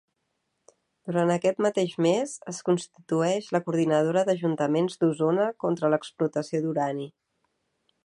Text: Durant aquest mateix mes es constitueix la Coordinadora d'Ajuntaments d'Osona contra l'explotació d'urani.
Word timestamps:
Durant 1.09 1.33
aquest 1.33 1.61
mateix 1.65 1.93
mes 2.05 2.33
es 2.53 2.63
constitueix 2.71 3.51
la 3.57 3.63
Coordinadora 3.67 4.27
d'Ajuntaments 4.31 5.01
d'Osona 5.05 5.49
contra 5.67 5.97
l'explotació 5.97 6.67
d'urani. 6.67 7.11